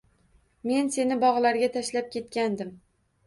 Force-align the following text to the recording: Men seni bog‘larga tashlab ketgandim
Men 0.69 0.87
seni 0.95 1.17
bog‘larga 1.25 1.69
tashlab 1.77 2.09
ketgandim 2.17 2.73